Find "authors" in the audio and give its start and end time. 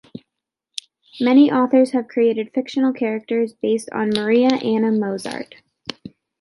1.51-1.91